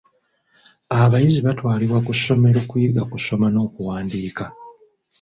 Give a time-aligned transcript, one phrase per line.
[1.01, 4.43] Abayizi batwalibwa ku ssomero kuyiga kusoma n'okuwandiika.